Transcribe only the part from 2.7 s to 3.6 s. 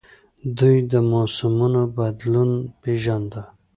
پیژانده